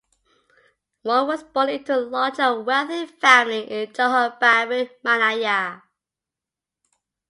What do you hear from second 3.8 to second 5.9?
Johor Bahru, Malaya.